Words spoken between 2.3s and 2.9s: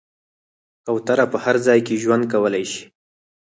کولی شي.